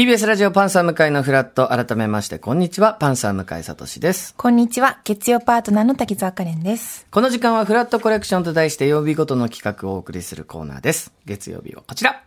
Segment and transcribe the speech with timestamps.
[0.00, 1.68] TBS ラジオパンサー向井のフラット。
[1.68, 2.94] 改めまして、こんにちは。
[2.94, 4.34] パンサー向井聡です。
[4.34, 4.98] こんにちは。
[5.04, 7.06] 月曜パートナーの滝沢カレンです。
[7.10, 11.12] この時間はフラットコレクションと題して曜日ごとの企画をお送りするコーナーです。
[11.26, 12.22] 月曜日はこちら。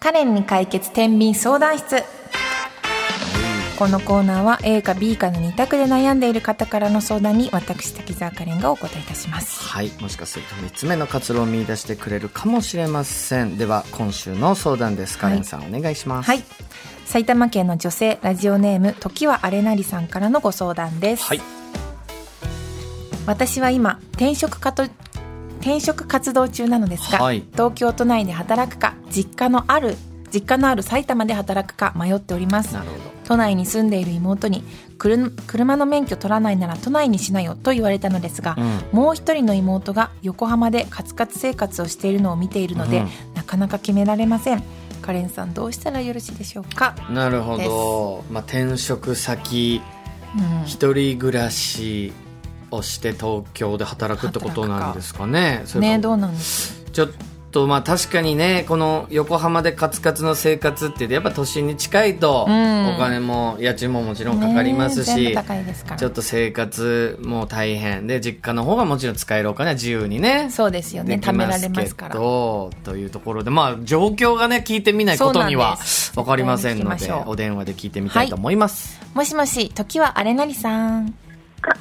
[0.00, 2.02] カレンに解決天秤相談室。
[3.78, 9.62] このコーナーは A か B かの2択で悩んでいる方からの相談に私滝沢カレンがお答えいたします。
[9.64, 9.90] はい。
[10.00, 13.58] もしかすると3つ目の活路を見出してくれるかもしれません。
[13.58, 15.18] では、今週の相談です。
[15.18, 16.26] カレンさん、お願いします。
[16.26, 16.42] はい。
[17.08, 21.24] 埼玉県の女性ラジオネーム時はあれなりさんからのご相談です。
[21.24, 21.40] はい。
[23.24, 24.82] 私は今転職かと
[25.60, 29.96] 転職活動中なのですが、はい東京都内で働くか実家のある
[30.30, 32.76] 実家のある埼玉で働くか迷っております。
[33.24, 34.62] 都内に住んでいる妹に
[34.98, 44.62] 車の免許取らないなら都内にしなよと言われたのですが、うんもう一人の妹が横浜でカツカツ生活をしているのを見ているので、うんなかなか決められません
[44.98, 48.24] カレンさんどうしたらよろしいでしょうか、なるほど。
[48.30, 49.80] まあ、転職先、
[50.36, 50.66] うん。
[50.66, 52.12] 一人暮らし
[52.70, 55.64] をして東京で働くってことなんですかね。
[55.76, 57.08] ねどうなんですちょっ
[57.50, 62.94] とまあ確かにね、この横浜でカツカツの生活ってやっぱ都心に近いと、うん。
[62.94, 65.36] お金も家賃ももちろんかかりますし、
[65.96, 71.20] ちょっと生活も大変で、実家の方がもちろん使えるお金は自由にね、そうですよね。
[71.22, 72.14] 貯められますから。
[72.14, 76.18] ど、というところで、まあ状況がね、聞いてみないことにはそうなんです。
[76.18, 79.00] わかりませんのでお電話で聞いてみたいと思います。
[79.14, 81.06] もしもし時はあれなりさん。
[81.06, 81.27] あ、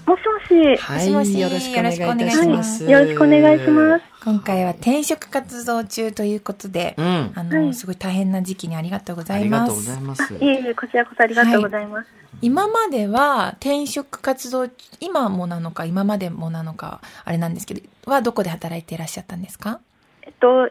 [0.06, 0.78] もしもし。
[0.78, 4.06] はい、もしもしよろしくお願いいたしよろしくお願いはいしますよろしくお願いします。
[4.24, 9.86] 今回は転職活動中ということで、うんあの、はいすごい大変な時期にありがとうございありがとうごます。
[9.86, 10.34] ざいます。
[10.34, 12.10] いえいえ、こちらこそありがとうございます。
[12.42, 14.68] 今までは転職活動、
[15.00, 19.80] 今もなのか、今までもなのか、あれなんですけど、はどこで働いていらっしゃったんですか？
[20.24, 20.70] えっと、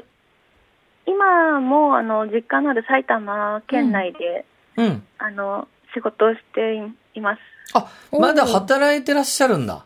[1.06, 4.44] 今も、あの、実家のある埼玉県内で、
[4.77, 5.03] うん。
[5.19, 5.66] あの、
[5.97, 6.77] 仕事をして
[7.15, 7.41] います。
[7.73, 9.84] あ、まだ働いてらっしゃるんだ。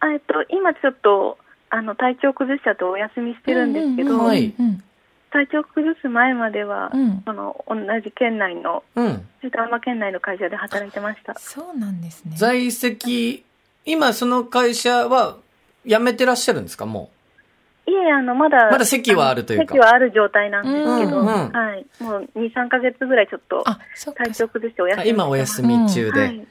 [0.00, 1.38] あえっと、今ちょっと、
[1.70, 4.82] あの、体調崩しちゃってお休みしてるんですけど、うんうんうんはいうん
[5.28, 9.28] 体調崩す前までは、うんその、同じ県内の、うん。
[9.42, 11.34] 埼玉県内の会社で働いてました。
[11.38, 12.36] そうなんですね。
[12.36, 13.44] 在籍、
[13.84, 15.36] 今その会社は
[15.84, 17.10] 辞めてらっしゃるんですかも
[17.86, 19.74] いえ、あの、まだ、まだ席はあるというか。
[19.74, 21.52] 席はある状態なんですけど、うんうん。
[21.52, 21.86] はい。
[22.00, 23.64] もう2、3ヶ月ぐらいちょっと、
[24.14, 25.08] 体調崩しておう休み。
[25.08, 26.46] 今お休み中で、はい。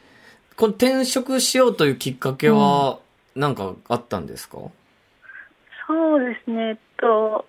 [0.56, 3.00] この転職しようというきっかけは
[3.36, 4.60] 何かあったんですか、
[5.88, 7.46] そうですね、えっと、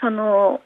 [0.00, 0.60] その、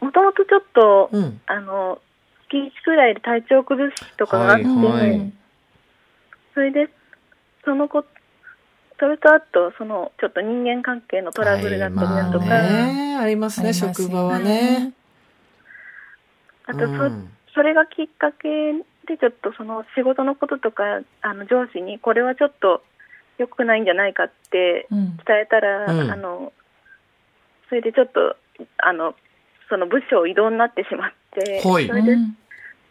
[0.00, 1.40] もともとちょっと、うん。
[1.46, 2.00] あの、
[2.48, 5.10] 月1くらいで体調崩しとかがあって、はいはい。
[5.10, 5.32] うん
[6.52, 6.88] それで、
[7.64, 8.04] その子、
[9.00, 14.92] それとあと、その、ちょっと人間関係のトラブルだったりだとか、はいまあね、ありますね、職場はね。
[16.66, 17.32] あとそ、うん。
[17.54, 18.74] それがきっかけ
[19.08, 22.82] で、ちょっとその仕事のこととか、あの上司に、これはちょっと
[23.38, 25.16] 良くないんじゃないかってうん。
[25.16, 26.10] 伝えたら、うん。
[26.10, 26.52] あの、
[27.70, 28.36] それでちょっと、
[28.84, 29.14] あの、
[29.70, 31.86] その部署異動になってしまって、はい。
[31.86, 32.36] それでうん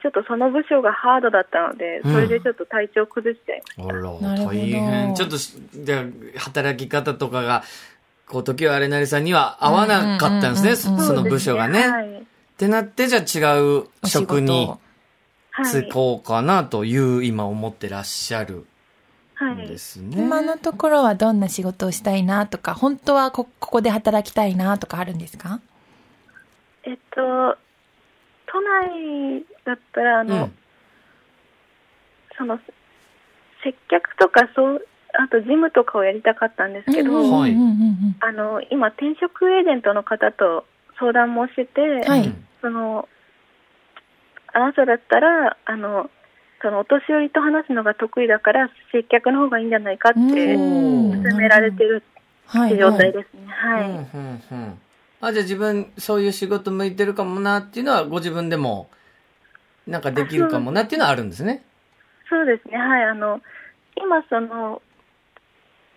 [0.02, 5.16] ちょっとその部署がハードだったので、うんそれでちょっと体調崩しちゃいましあら、なるほど大変。
[5.16, 7.64] ちょっとし、じゃあ働き方とかが、
[8.28, 11.30] こう、時はあれなりさんには合わなかったんですね、うんうんうんうんそのた。
[11.30, 11.88] 部署がね。
[11.88, 12.18] はい。
[12.20, 12.22] っ
[12.58, 13.22] てなって、じゃあ
[13.58, 14.80] 違う職に事
[15.52, 15.66] はい。
[15.66, 18.66] 就こうかなという、今思ってらっしゃる
[19.36, 19.56] はい。
[19.56, 20.18] んですね。
[20.22, 25.60] 今のところはどんな仕事をしたいなとか、本当はこここで働きたいなとかあるんですか？
[26.84, 27.22] えっと、
[28.48, 30.58] 都内だったら、あの、うん。
[32.38, 32.60] その、
[33.64, 37.56] 接客とか、そう、あと事務とかをやりたかったんですけど、はい。
[38.22, 40.66] あの、今、転職エージェントの方と
[41.00, 42.26] 相談もしてて、はい。
[42.26, 43.08] うんその、
[44.52, 46.10] あなただったら、あの、
[46.62, 51.24] そのお年寄りと話すのが得意だから、接客の方がいいんじゃないかってうん。
[51.24, 53.48] 勧められてるってはい状態ですね。
[53.48, 53.90] はい。
[53.90, 54.80] うんうんうん。
[55.22, 58.90] あ、じゃあ自分、そういう仕事向いてるかもなっていうのは、ご自分でも、
[59.90, 61.64] なんかできるかもなっていうのはあるんですね。
[62.30, 62.78] そうですね。
[62.78, 63.04] はい。
[63.04, 63.42] あの、
[63.98, 64.82] 今、その、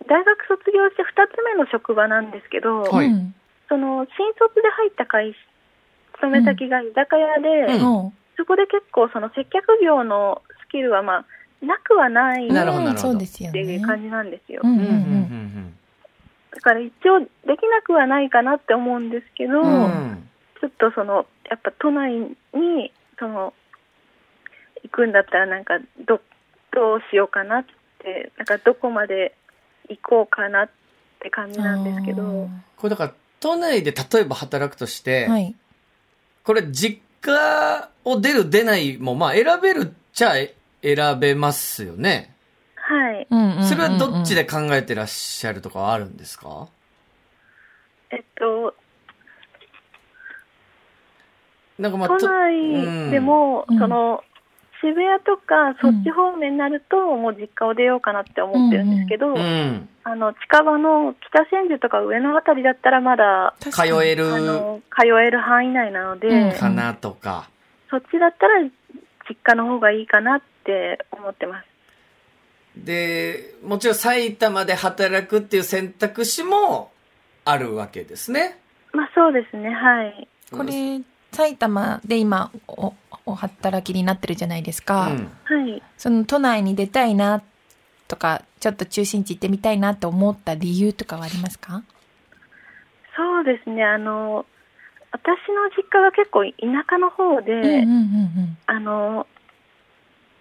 [0.07, 3.35] 大学卒業して2つ目の職場なんですけど、はいうん
[3.69, 5.37] その、新卒で入った会社、
[6.19, 11.25] 勤め先が居酒屋で、うんおうそこで結構その接客業のスキルはまあ、
[11.65, 13.75] なくはないなるほどなるほどそうですよってね。
[13.75, 14.61] いう感じなんですよ。
[14.63, 15.73] うんうんうんうん
[16.53, 17.25] だから一応で
[17.57, 20.29] きなくはないかなって思うんですけど、うんうん。
[20.61, 23.53] ちょっとその、やっぱ都内に、その、
[24.83, 26.21] 行くんだったらなんか、ど、
[26.71, 27.65] どうしようかなっ
[27.99, 29.35] て、なんかどこまで
[29.89, 30.69] 行こうかなっ
[31.19, 35.55] て感じなんですけど、これだから、都内で例えば働くとして、はい。
[36.43, 42.35] これ実家を出る出ないも、まあ選べるっちゃえ選べますよね。
[42.75, 43.27] はい。
[43.63, 46.67] それはどっちで考えてらっしゃるとかはあるんですか？
[48.11, 48.75] えっと、
[51.79, 54.23] なんかまあ、都と内でも、うんその、
[54.83, 59.87] 渋谷とかそっち方面になると、もう実家を出ようかなって思ってるんですけど、うん。
[60.03, 63.69] あの、近場の北千住とか上野あたりだったらまだ、通
[64.05, 67.49] えるあの、通える範囲内なので、うんかなとか。
[67.89, 68.63] そっちだったら
[69.29, 71.65] 実家の方がいいかなって思ってます。
[72.75, 76.91] で、もちろん埼玉で働くっていう選択肢も
[77.45, 78.59] あるわけですね。
[78.91, 80.27] まあそうですね、はい。
[80.51, 81.01] これ、
[81.33, 82.93] 埼玉で今お、
[83.25, 85.07] お働きになってるじゃないですか。
[85.07, 85.31] うん。
[85.43, 85.81] はい。
[85.97, 87.41] その都内に出たいな
[88.07, 91.83] とか、ちょっと中心地行ってみたいなと思った理由とかはありますか？
[93.15, 94.45] そうですね、あの、
[95.11, 96.51] 私の実家が結構田
[96.89, 99.27] 舎の方で、うんうんうんあの、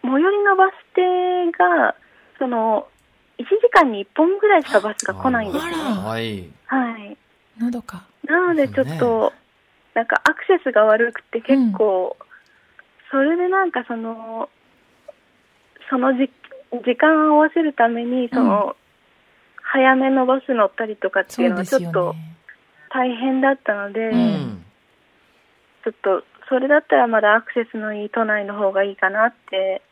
[0.02, 1.94] 最寄りのバス停が、
[2.38, 2.88] その、
[3.38, 5.72] 1時間に1本ぐらいしかバスが来ないんですね。
[5.74, 6.48] あらはい。
[6.66, 7.18] はい。
[7.60, 7.66] うん。
[7.66, 8.04] のどか。
[8.24, 9.32] なのでちょっと、
[9.94, 12.16] なんかアクセスが悪くて結構、
[13.10, 14.48] それでなんかその、
[15.90, 16.30] そのじ
[16.84, 18.76] 時間を合わせるために、その、
[19.62, 22.36] 早めのバス乗ったりとかってそいうのはちょっとね。
[22.90, 24.64] 大変だったので、ううんん。
[25.84, 29.82] ちょっと、それだったらまだアクセスのいい都内の方がいいかなって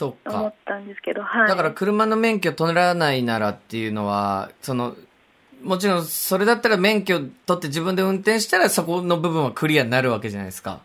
[0.00, 0.54] 思っ。
[0.64, 1.48] たんですけど、はい。
[1.48, 4.96] だから車の免許取らないならっていうのは、その、
[5.64, 10.80] もちろんそれだったら免許取って自分で運転したらそこの部分はクリアになるわけじゃないですか。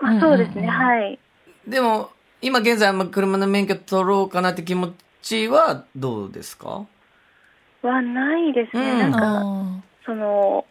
[0.00, 1.18] まあ、そうですね、はい。
[1.66, 2.10] でも、
[2.40, 6.86] 今現在あんま車の免許取ろうかなって気持ちはどうですか？
[7.82, 8.92] はないですね。
[8.92, 10.64] うんなんか、あその、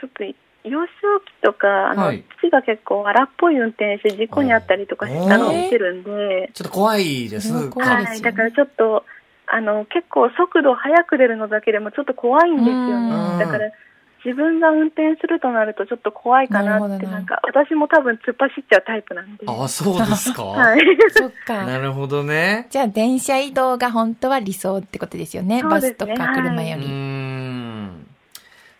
[0.00, 0.24] ちょっと、
[0.68, 0.86] 幼少
[1.20, 7.52] 期とか、あの、はい父が結構荒っぽい運転して事故にあったりとかしたのを見てるんで、ちょっと怖いです。
[7.52, 8.20] ねはい。
[8.20, 9.04] だからちょっと、
[9.46, 13.44] あの、結構速度速く出るのだけでもちょっと怖いんですようんね。
[13.44, 13.70] だから、
[14.24, 19.46] 自分が運転するとなるとちょっと怖いかなって、なんか、私も多分突っ走っちゃうタイプなんで。
[19.46, 20.42] あ、そうですか。
[20.50, 20.80] はい。
[20.80, 21.64] ーそっか。
[21.64, 22.66] なるほどね。
[22.70, 25.60] じゃあ、電車移動が本当は理想ってことですよね。
[25.60, 26.88] そうバですねスとか車ようーり。
[26.88, 28.06] ん。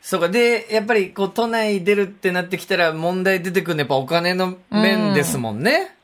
[0.01, 0.29] そうか。
[0.29, 5.95] で、やっぱり、こう、都内出るってなってきたら問題出てくるのはやっぱお金の面ですもんね。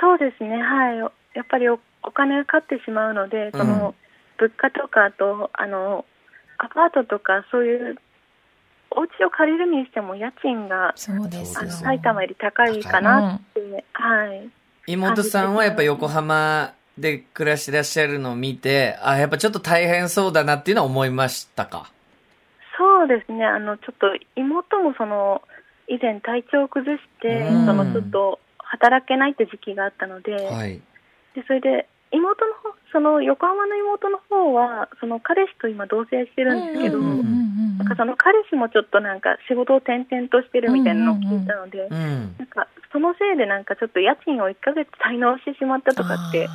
[0.00, 0.98] そうですね、はい。
[0.98, 1.06] や
[1.42, 3.94] っぱりおお金がかかってしまうので、その、
[4.38, 6.04] 物価とかあと、あの、
[6.58, 7.96] アパートとかそういう、
[8.90, 11.70] お家を借りるにしても家賃が、そうですよあの、。
[11.70, 14.48] 埼玉より高いかなって、はい。
[14.86, 21.90] 妹さんはやっぱ横浜で暮らしてらっしゃるのを見て、あ、やっぱちょっと大変そうだなっていうのは思いましたか？
[22.78, 24.06] そうですね、あの、ちょっと
[24.36, 25.42] 妹もその、
[25.88, 30.80] 以前体調を崩して、うんその、ちょっと働けないって時期があったので、はい。
[31.34, 42.34] で、それで、妹の方、その横浜の妹の方は、その彼氏と今同棲してるんですけど、なんかその彼氏もちょっとなんか仕事を転々としてるみたいなのを聞いたので、うん。
[42.38, 46.48] なんかそのせいでなんかちょっと家賃を1ヶ月滞納してしまったとかって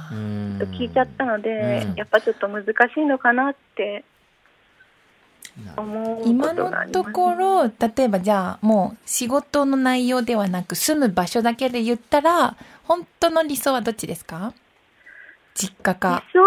[0.75, 1.95] 聞いちゃったので、うん。
[1.95, 4.03] やっぱちょっと難しいのかなって
[6.25, 7.71] 今のところ、例
[8.05, 14.51] えばじゃあもう仕事の内容ではなく住む場所だけで言ったら、本当の理想はどっちですか？
[15.55, 16.23] 実家か。
[16.33, 16.45] そう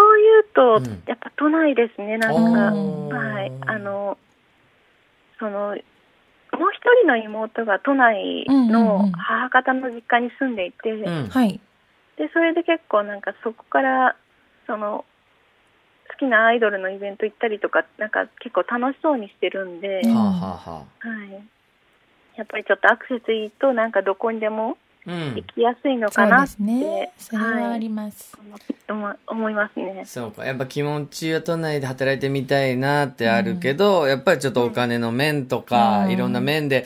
[0.55, 4.19] 言うと、うんやっぱ都内ですね、なんか、はい、あの、
[5.39, 5.77] その、もう
[6.73, 11.29] 一人の妹が都内のん母方の実家に住んでいて、うん。
[11.29, 11.61] はい。
[12.17, 14.17] で、それで結構なんかそこから、
[14.67, 15.05] その、
[16.09, 21.31] 好きなアイドルのイベント行ったりとか、なんか結構楽しそうにしてるんで、はあはあ、はい。
[22.37, 25.43] やっぱりちょっとアクセスいいと、なんかどこにでもうん行。
[25.43, 27.13] きやすいのそうでかなって、すね。
[27.19, 28.37] それはあります。
[28.89, 30.03] 思思いますね。
[30.05, 30.45] そうか。
[30.45, 36.85] やっぱ気持ちは都内で働いてみたいなってあるけど、やっぱりちょっとお金の面とか、うんいろんな面で、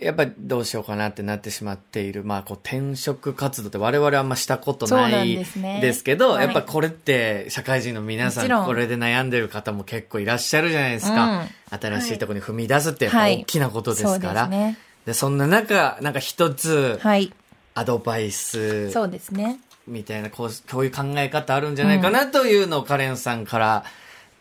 [0.00, 2.22] やっぱりどうしようかなってなってしまっている。
[2.24, 11.46] まあ、こう転職活動って我々はあんましたことそうないですけど、はいやっぱこれって社会人の皆さんんこれで悩んでる方も結構いらっしゃるじゃないですか。
[11.70, 14.46] 新しいところに踏み出すってやっぱはい大きなことですそうから。
[14.48, 14.78] ですね。
[15.06, 17.32] でそんな中、なんか一つはい。
[17.76, 19.60] アドバイスそうですね。
[19.86, 23.84] みたいな、こう、こういう考え方あるんじゃないかなというのをカレンさんから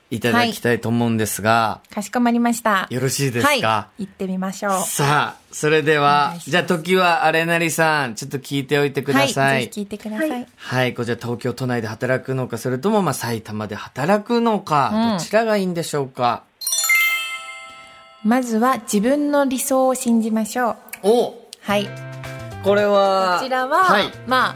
[0.10, 2.88] いただきたいと思うんですが、かしこまりました。
[2.90, 4.06] よろしいですか、はい。
[4.06, 4.82] 行ってみましょう。
[4.84, 9.42] さあ、それでおはじゃあ時はあれなりさん、ちょっと聞いておいてくださ。
[9.42, 9.66] はいい。
[9.66, 10.30] ぜひ聞いてください。
[10.30, 16.44] はいはい、こちら東京都内で働くのか、それともまあ埼玉で働くのか、うんどちらがいいんでしょうか？
[18.24, 20.76] まずは自分の理想を信じましょう。
[21.04, 22.15] おはい。
[22.66, 24.12] これは、こちらは、はい。
[24.26, 24.56] まあ、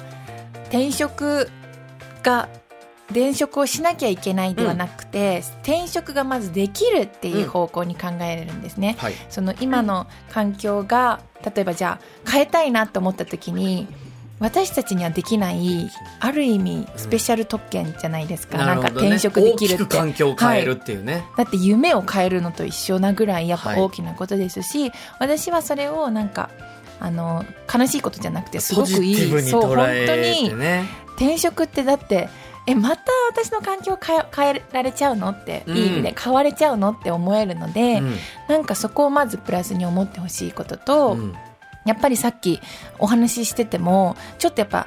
[0.70, 1.50] 転職
[2.24, 2.50] が、
[3.10, 8.96] 転職をしなきゃいけないではなくて、転職がまずできるっていう方向に考えれるんですね。
[9.00, 9.13] はい。
[9.30, 13.88] その今の環境が、例えばじゃあ変えたいなと思った時に、
[14.39, 15.89] 私たちにはできない、
[16.20, 18.58] ある意味スペシャル特権じゃないですか。
[18.58, 19.84] なんか転職できるって。
[19.84, 21.25] 大きく環境を変えるはいっていうね。
[21.38, 26.50] だって夢を変えるのと一緒なぐらいやっぱはい大きなことですし、私はそれをなんか
[27.00, 29.41] あの悲しいことじゃなくてすごくいい。
[29.41, 30.86] そう本捉当にね。
[31.15, 32.29] 転職ってだって
[32.65, 35.77] えまた私の環境変え変えられちゃうのって、うん。
[35.77, 38.15] いい意味で変われちゃうのって思えるので、うん。
[38.48, 41.36] なんかそこをまずプラスに思ってほしいことと、うん
[41.86, 42.60] やっぱりさっき
[43.00, 44.86] お話ししててもちょっとやっぱ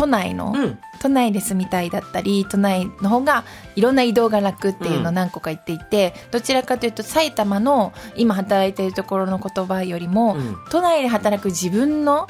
[0.00, 0.78] 都内の、うん。
[1.02, 10.56] 都内で住みたいだったり都内の方がいろんな移動が楽っていうのを何個か言っていて、どちらかというと埼玉の今働いているところの言葉よりも、うん。
[10.70, 12.26] 都内で働く自分の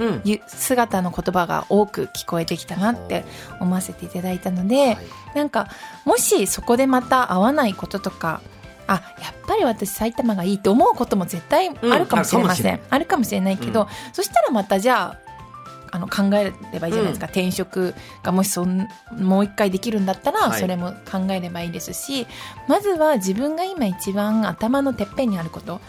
[0.48, 3.24] 姿の言葉が多く聞こえてきたなって
[3.60, 4.98] 思わせていただいたので、はい。
[5.36, 5.68] なんか
[6.04, 8.40] もしそこでまた合わないこととか
[8.88, 12.80] あやっぱり私埼玉がいいと思うことも絶対あるかもしれません、うん。
[12.90, 13.86] あるかもしれないけど、うん。
[14.12, 15.29] そしたらまたじゃあ
[15.92, 20.60] あの考えればいいじゃないですか、転職がもしそんもう一回できるんだったら、はい。
[20.60, 22.26] それも考えればいいですし
[22.68, 25.80] まずは自分が今一番頭のてっぺんにあること。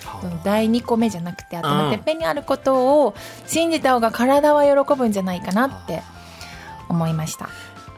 [0.44, 3.16] 第2個目じゃなくて頭のてっぺんにあることを
[3.46, 6.02] 信じた方が体は喜ぶんじゃないかなって
[6.90, 7.50] 思いました。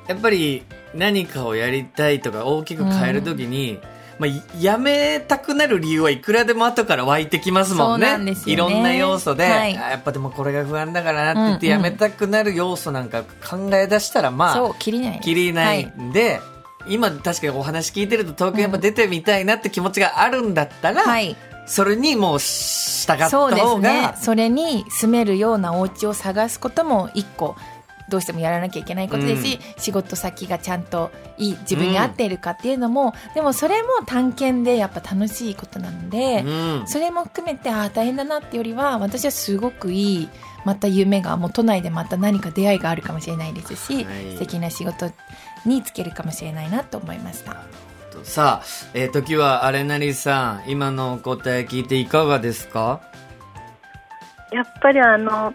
[0.07, 3.79] やっぱり何かをやりたいとか大きく変えるときに、
[4.23, 8.15] まあ、やめたくなる理由はいくらでも後から湧いてきますもんね。
[8.15, 8.35] んね。
[8.45, 9.77] いろんな要素で、はい。
[9.77, 15.19] あやっぱでもこれが不安だからなって言ってうんうんやめたくなる要素なんか考え出したらまあ、そう切りない。
[15.19, 16.39] きりないはんで、
[16.87, 21.35] 今確かにお話聞いてると東京やっぱ出てみたいなって気持ちがあるんだったら、はい。
[21.65, 24.01] それにもう従ったそうです方ね。
[24.03, 27.55] が、それに住めるようなお家を探すことも一個
[28.13, 36.87] どうしてもやらなきゃいけないことですし、仕事先がちゃんといい自分に合っているかっていうのも、でもそれも探検でやっぱ楽しいことなので、うん。
[36.87, 40.29] それも含めてああ大変だなってよりは私はすごくいい
[40.63, 44.33] また夢がもう都内でまた何か出会いがあるかもしれないですし、はい。
[44.33, 45.07] 素敵な仕事
[45.65, 47.63] に就けるかもしれないなと思いました。
[48.21, 53.01] さあ、えー時はあれなりさん、今のお答え聞いていかがですか？
[54.51, 55.51] やっぱりあの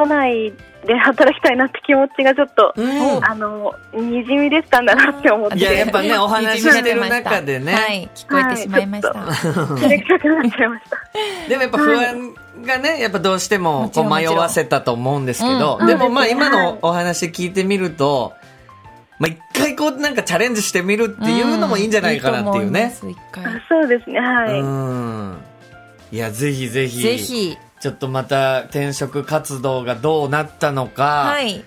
[0.00, 0.54] 都内
[0.86, 9.12] で働きたいなって気持ちがちょっと、うんあのにじみ出てたんだなって思っていややっぱねお話ししてる中でねはい、聞こえてしまいました。
[9.12, 10.96] 照れくさくなっちゃいました。
[11.48, 18.32] でもやっぱ不安がね、やっぱどうしてもこう迷わせたと思うんですけど、うんでもまあうん今のお話聞いてみると、
[19.18, 22.94] まあ一回こうなんかチャレンジしてみるっていうのもいいんじゃないかなっていうね。
[23.02, 23.16] んいい
[23.68, 24.60] そうですね、はい。
[24.60, 25.36] うん。
[26.12, 27.02] いや、ぜひぜひ。
[27.02, 31.64] ぜひ、ちょっとまた転職活動がどうなったのか、はい、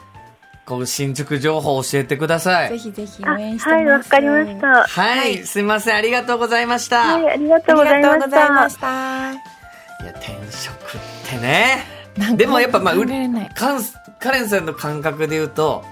[0.65, 2.69] こう新宿情報教えてください。
[2.69, 3.73] ぜひぜひあ応援してます。
[3.73, 4.67] はい、わかりました。
[4.67, 7.19] ははい、はいすいません、ありがとうございました。
[7.19, 8.29] い、ありがとうございありがとうました。
[8.29, 9.31] ございました。
[9.31, 11.83] いや、転職ってね。
[12.35, 12.95] でもやっぱまあ、
[14.19, 15.83] カレンさんの感覚で言うと、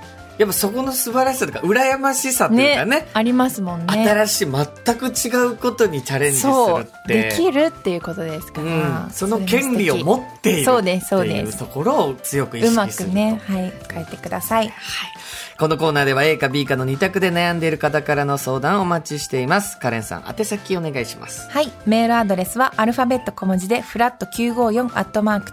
[0.41, 4.07] やっぱそこの素晴らしさとか、羨ましさというかね、ありますもんね。
[4.07, 7.29] 新しい、全く違うことにチャレンジするって。
[7.29, 14.73] できるっていうことですから、うん、その権利を持っているそうですそうっていうですところを強く意うま識するとくね、はい、変えてください。
[15.59, 21.71] このコーナーでは A か B かの2択で悩んでいる方からの相談をお待ちしていますカレンさん宛先お願いしますはい。
[21.85, 25.51] メールアドレスはアルファベット小文字で、フラット954アットマーク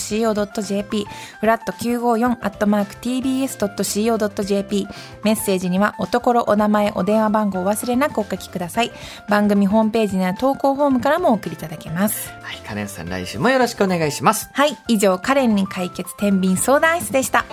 [0.00, 1.06] tbs.co.jp、
[1.40, 4.88] フラット954アットマーク tbs.co.jp、
[5.24, 8.92] メッセージにはおところ、お名前、お電話番号をお忘れなくお書きください。
[9.28, 12.30] 番組ホームページにある投稿フォームからもお送りいただけます。
[12.42, 14.76] はいカレンさん来週もよろしくお願いしますはい。
[14.88, 17.44] 以上、カレンに解決天秤相談室でした。